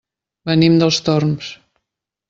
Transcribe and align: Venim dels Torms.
Venim 0.51 0.79
dels 0.83 0.99
Torms. 1.11 1.55